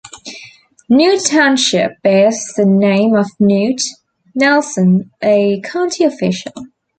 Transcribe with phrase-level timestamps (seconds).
[0.89, 3.83] Knute Township bears the name of Knute
[4.33, 6.53] Nelson, a county official.